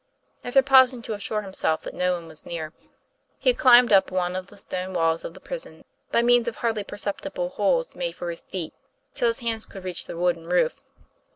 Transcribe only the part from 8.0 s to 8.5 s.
for his